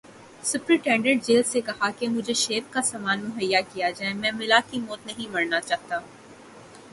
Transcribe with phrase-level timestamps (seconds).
[0.43, 4.79] Superintendent jail سے کہا کہ مجھے شیو کا سامان مہیا کیا جائے، میں ملا کی
[4.79, 5.99] موت نہیں مرنا چاہتا۔